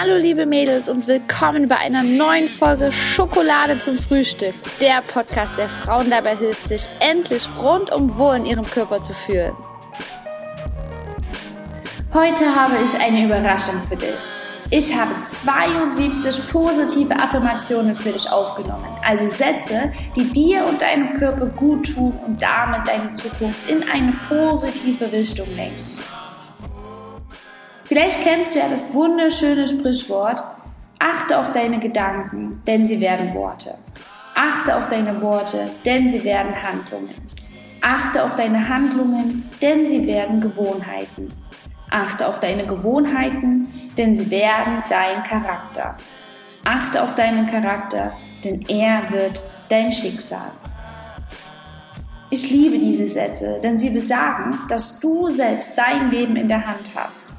[0.00, 4.54] Hallo liebe Mädels und willkommen bei einer neuen Folge Schokolade zum Frühstück.
[4.80, 9.52] Der Podcast, der Frauen dabei hilft, sich endlich rundum wohl in ihrem Körper zu fühlen.
[12.14, 14.36] Heute habe ich eine Überraschung für dich.
[14.70, 21.46] Ich habe 72 positive Affirmationen für dich aufgenommen, also Sätze, die dir und deinem Körper
[21.46, 25.98] gut tun und damit deine Zukunft in eine positive Richtung lenken.
[27.88, 30.44] Vielleicht kennst du ja das wunderschöne Sprichwort,
[30.98, 33.78] achte auf deine Gedanken, denn sie werden Worte.
[34.34, 37.14] Achte auf deine Worte, denn sie werden Handlungen.
[37.80, 41.32] Achte auf deine Handlungen, denn sie werden Gewohnheiten.
[41.88, 45.96] Achte auf deine Gewohnheiten, denn sie werden dein Charakter.
[46.66, 48.12] Achte auf deinen Charakter,
[48.44, 50.50] denn er wird dein Schicksal.
[52.28, 56.90] Ich liebe diese Sätze, denn sie besagen, dass du selbst dein Leben in der Hand
[56.94, 57.37] hast.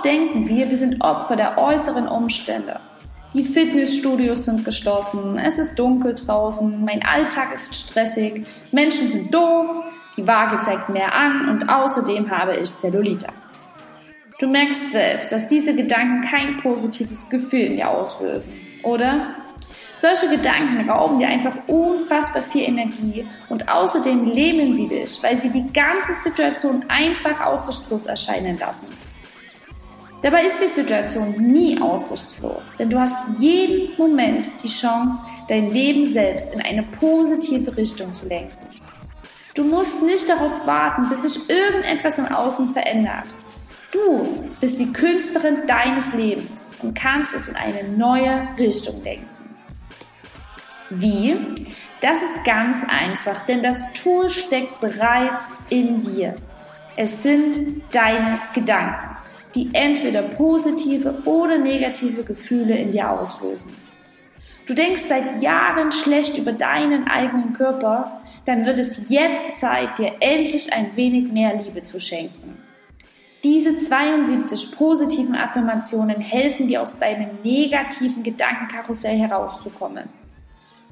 [0.00, 2.80] Oft denken wir, wir sind Opfer der äußeren Umstände.
[3.34, 9.66] Die Fitnessstudios sind geschlossen, es ist dunkel draußen, mein Alltag ist stressig, Menschen sind doof,
[10.16, 13.26] die Waage zeigt mehr an und außerdem habe ich Zellulite.
[14.38, 19.34] Du merkst selbst, dass diese Gedanken kein positives Gefühl in dir auslösen, oder?
[19.96, 25.50] Solche Gedanken rauben dir einfach unfassbar viel Energie und außerdem lähmen sie dich, weil sie
[25.50, 28.86] die ganze Situation einfach aussichtslos erscheinen lassen.
[30.22, 36.04] Dabei ist die Situation nie aussichtslos, denn du hast jeden Moment die Chance, dein Leben
[36.06, 38.58] selbst in eine positive Richtung zu lenken.
[39.54, 43.34] Du musst nicht darauf warten, bis sich irgendetwas im Außen verändert.
[43.92, 49.26] Du bist die Künstlerin deines Lebens und kannst es in eine neue Richtung lenken.
[50.90, 51.36] Wie?
[52.00, 56.34] Das ist ganz einfach, denn das Tool steckt bereits in dir.
[56.96, 59.09] Es sind deine Gedanken
[59.54, 63.74] die entweder positive oder negative Gefühle in dir auslösen.
[64.66, 70.14] Du denkst seit Jahren schlecht über deinen eigenen Körper, dann wird es jetzt Zeit, dir
[70.20, 72.58] endlich ein wenig mehr Liebe zu schenken.
[73.42, 80.08] Diese 72 positiven Affirmationen helfen dir aus deinem negativen Gedankenkarussell herauszukommen.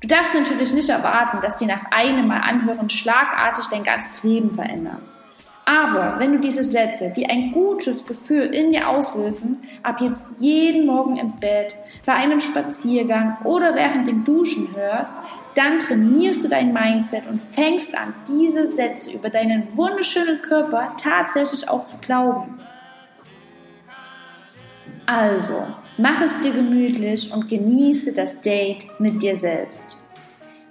[0.00, 4.50] Du darfst natürlich nicht erwarten, dass sie nach einem Mal anhören schlagartig dein ganzes Leben
[4.50, 5.00] verändern.
[5.64, 10.86] Aber wenn du diese Sätze, die ein gutes Gefühl in dir auslösen, ab jetzt jeden
[10.86, 15.16] Morgen im Bett, bei einem Spaziergang oder während dem Duschen hörst,
[15.54, 21.68] dann trainierst du dein Mindset und fängst an, diese Sätze über deinen wunderschönen Körper tatsächlich
[21.68, 22.58] auch zu glauben.
[25.06, 30.01] Also, mach es dir gemütlich und genieße das Date mit dir selbst.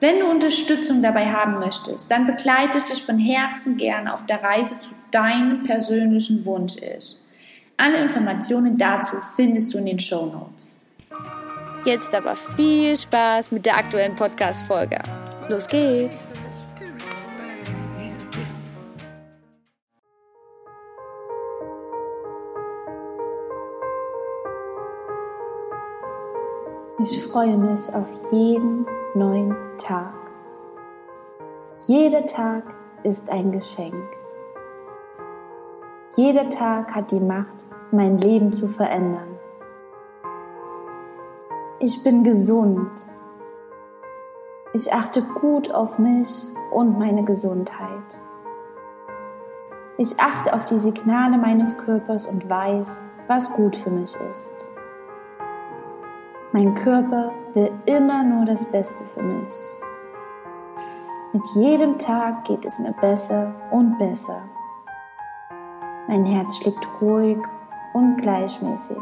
[0.00, 4.42] Wenn du Unterstützung dabei haben möchtest, dann begleite ich dich von Herzen gerne auf der
[4.44, 7.24] Reise zu deinem persönlichen Wunsch ist.
[7.76, 10.82] Alle Informationen dazu findest du in den Show Notes.
[11.84, 14.98] Jetzt aber viel Spaß mit der aktuellen Podcast-Folge.
[15.48, 16.32] Los geht's!
[27.00, 30.12] Ich freue mich auf jeden neuen Tag.
[31.82, 32.62] Jeder Tag
[33.02, 33.94] ist ein Geschenk.
[36.14, 39.38] Jeder Tag hat die Macht, mein Leben zu verändern.
[41.78, 42.90] Ich bin gesund.
[44.72, 46.28] Ich achte gut auf mich
[46.72, 48.18] und meine Gesundheit.
[49.96, 54.56] Ich achte auf die Signale meines Körpers und weiß, was gut für mich ist.
[56.52, 59.54] Mein Körper will immer nur das Beste für mich.
[61.32, 64.42] Mit jedem Tag geht es mir besser und besser.
[66.06, 67.38] Mein Herz schlägt ruhig
[67.94, 68.96] und gleichmäßig.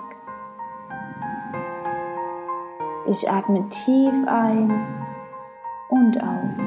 [3.07, 4.87] Ich atme tief ein
[5.89, 6.67] und aus.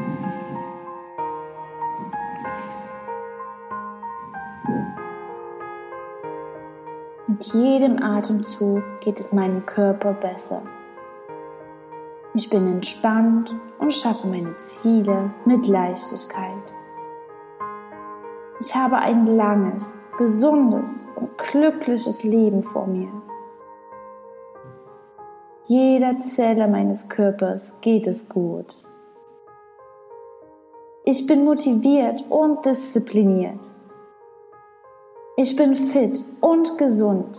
[7.27, 10.61] Mit jedem Atemzug geht es meinem Körper besser.
[12.39, 16.73] Ich bin entspannt und schaffe meine Ziele mit Leichtigkeit.
[18.61, 23.11] Ich habe ein langes, gesundes und glückliches Leben vor mir.
[25.65, 28.73] Jeder Zelle meines Körpers geht es gut.
[31.03, 33.69] Ich bin motiviert und diszipliniert.
[35.35, 37.37] Ich bin fit und gesund.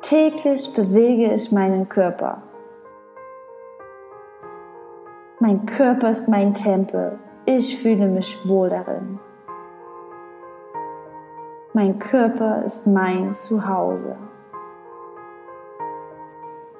[0.00, 2.42] Täglich bewege ich meinen Körper.
[5.42, 7.18] Mein Körper ist mein Tempel.
[7.46, 9.18] Ich fühle mich wohl darin.
[11.72, 14.16] Mein Körper ist mein Zuhause.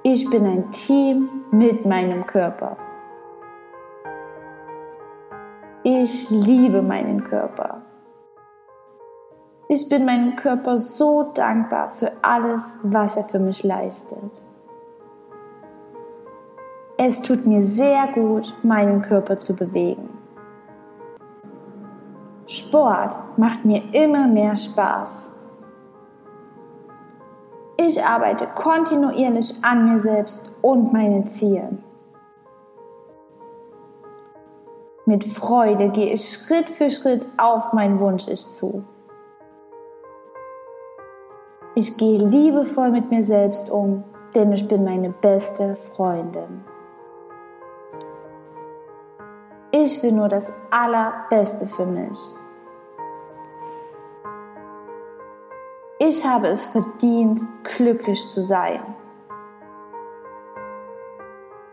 [0.04, 2.76] Ich bin ein Team mit meinem Körper.
[5.82, 7.82] Ich liebe meinen Körper.
[9.68, 14.44] Ich bin meinem Körper so dankbar für alles, was er für mich leistet.
[17.04, 20.08] Es tut mir sehr gut, meinen Körper zu bewegen.
[22.46, 25.32] Sport macht mir immer mehr Spaß.
[27.76, 31.82] Ich arbeite kontinuierlich an mir selbst und meinen Zielen.
[35.04, 38.84] Mit Freude gehe ich Schritt für Schritt auf mein Wunsch-Ich zu.
[41.74, 44.04] Ich gehe liebevoll mit mir selbst um,
[44.36, 46.71] denn ich bin meine beste Freundin.
[49.84, 52.16] Ich will nur das Allerbeste für mich.
[55.98, 58.80] Ich habe es verdient, glücklich zu sein.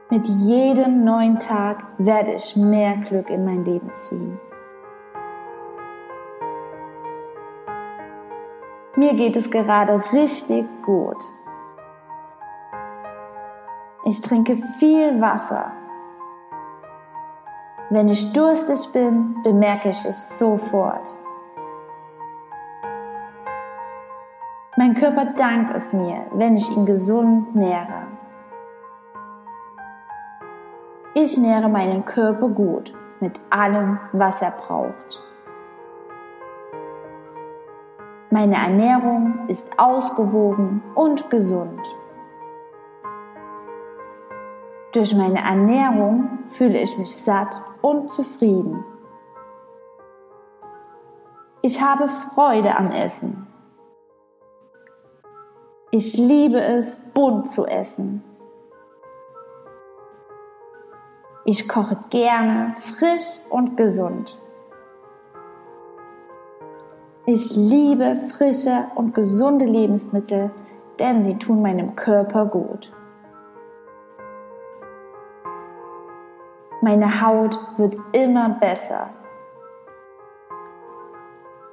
[0.09, 4.39] Mit jedem neuen Tag werde ich mehr Glück in mein Leben ziehen.
[8.95, 11.23] Mir geht es gerade richtig gut.
[14.03, 15.73] Ich trinke viel Wasser.
[17.91, 21.18] Wenn ich durstig bin, bemerke ich es sofort.
[24.77, 28.06] Mein Körper dankt es mir, wenn ich ihn gesund nähre.
[31.15, 35.24] Ich nähre meinen Körper gut mit allem, was er braucht.
[38.30, 41.81] Meine Ernährung ist ausgewogen und gesund.
[44.94, 48.84] Durch meine Ernährung fühle ich mich satt und zufrieden.
[51.62, 53.48] Ich habe Freude am Essen.
[55.92, 58.24] Ich liebe es, bunt zu essen.
[61.46, 64.38] Ich koche gerne, frisch und gesund.
[67.26, 70.52] Ich liebe frische und gesunde Lebensmittel,
[71.00, 72.92] denn sie tun meinem Körper gut.
[76.81, 79.10] Meine Haut wird immer besser.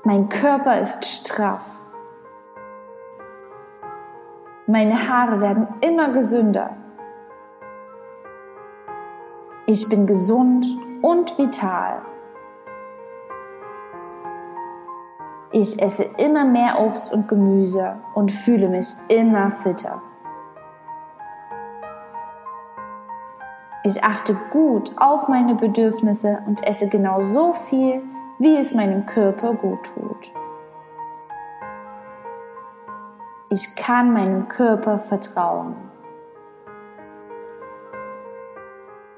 [0.03, 1.65] Mein Körper ist straff.
[4.67, 6.71] Meine Haare werden immer gesünder.
[9.67, 10.67] Ich bin gesund
[11.03, 12.03] und vital.
[15.53, 20.03] Ich esse immer mehr Obst und Gemüse und fühle mich immer fitter.
[23.87, 28.03] Ich achte gut auf meine Bedürfnisse und esse genau so viel,
[28.41, 30.33] wie es meinem Körper gut tut.
[33.49, 35.77] Ich kann meinem Körper vertrauen.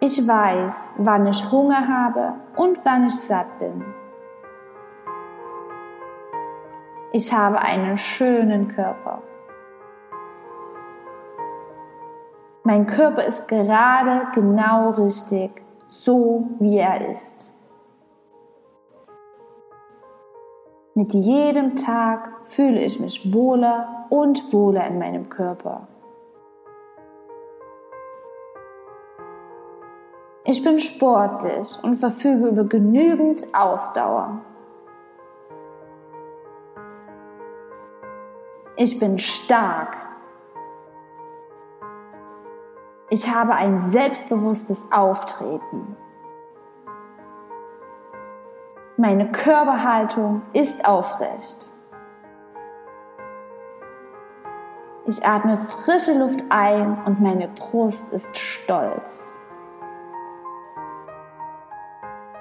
[0.00, 3.82] Ich weiß, wann ich Hunger habe und wann ich satt bin.
[7.12, 9.22] Ich habe einen schönen Körper.
[12.68, 15.50] Mein Körper ist gerade genau richtig,
[15.88, 17.54] so wie er ist.
[20.94, 25.88] Mit jedem Tag fühle ich mich wohler und wohler in meinem Körper.
[30.44, 34.42] Ich bin sportlich und verfüge über genügend Ausdauer.
[38.76, 40.07] Ich bin stark.
[43.10, 45.96] Ich habe ein selbstbewusstes Auftreten.
[48.98, 51.70] Meine Körperhaltung ist aufrecht.
[55.06, 59.26] Ich atme frische Luft ein und meine Brust ist stolz.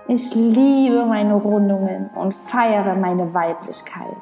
[0.09, 4.17] Ich liebe meine Rundungen und feiere meine Weiblichkeit.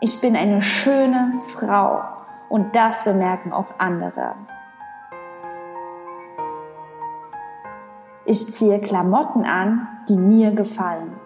[0.00, 4.34] Ich bin eine schöne Frau und das bemerken auch andere.
[8.26, 11.20] Ich ziehe Klamotten an, die mir gefallen.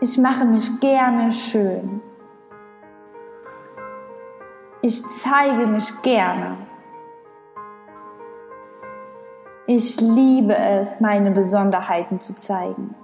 [0.00, 2.02] Ich mache mich gerne schön.
[4.82, 6.56] Ich zeige mich gerne.
[9.66, 12.94] Ich liebe es, meine Besonderheiten zu zeigen.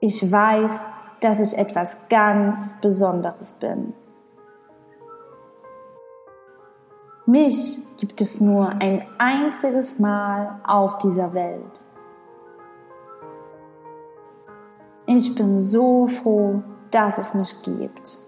[0.00, 0.86] Ich weiß,
[1.20, 3.92] dass ich etwas ganz Besonderes bin.
[7.26, 11.84] Mich gibt es nur ein einziges Mal auf dieser Welt.
[15.04, 18.18] Ich bin so froh, dass es mich gibt.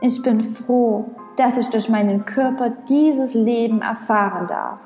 [0.00, 4.80] Ich bin froh, dass ich durch meinen Körper dieses Leben erfahren darf.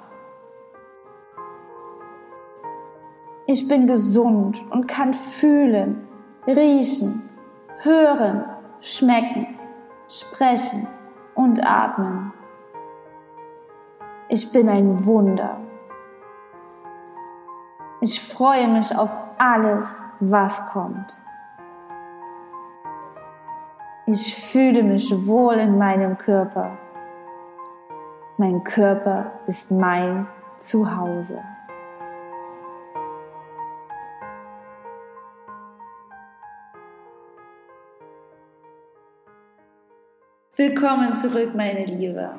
[3.48, 6.08] Ich bin gesund und kann fühlen,
[6.48, 7.28] riechen,
[7.82, 8.44] hören,
[8.80, 9.56] schmecken,
[10.08, 10.88] sprechen
[11.36, 12.32] und atmen.
[14.28, 15.58] Ich bin ein Wunder.
[18.00, 21.16] Ich freue mich auf alles, was kommt.
[24.06, 26.76] Ich fühle mich wohl in meinem Körper.
[28.38, 30.26] Mein Körper ist mein
[30.58, 31.40] Zuhause.
[40.58, 42.30] Willkommen zurück, meine Liebe.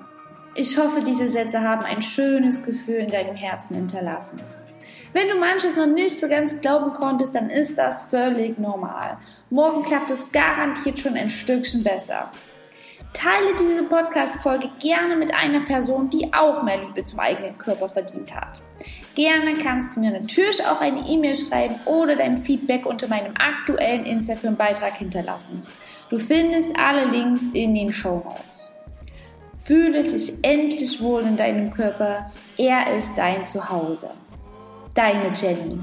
[0.56, 4.42] Ich hoffe, diese Sätze haben ein schönes Gefühl in deinem Herzen hinterlassen.
[5.14, 9.20] Wenn du manches noch nicht so ganz glauben konntest, dann ist das völlig normal.
[9.52, 12.32] Morgen klappt es garantiert schon ein Stückchen besser.
[13.14, 18.36] Teile diese Podcast-Folge gerne mit einer Person, die auch mehr Liebe zum eigenen Körper verdient
[18.36, 18.60] hat.
[19.14, 24.06] Gerne kannst du mir natürlich auch eine E-Mail schreiben oder dein Feedback unter meinem aktuellen
[24.06, 25.68] Instagram-Beitrag hinterlassen.
[26.10, 28.74] Du findest alle Links in den Show Notes.
[29.62, 32.32] Fühle dich endlich wohl in deinem Körper.
[32.58, 34.12] Er ist dein Zuhause.
[34.94, 35.80] Deine Jenny.